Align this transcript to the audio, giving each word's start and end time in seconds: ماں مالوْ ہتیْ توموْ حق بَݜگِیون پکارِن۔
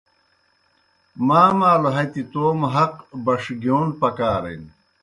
ماں 1.27 1.51
مالوْ 1.59 1.89
ہتیْ 1.95 2.23
توموْ 2.31 2.67
حق 2.75 2.93
بَݜگِیون 3.23 3.87
پکارِن۔ 3.99 4.63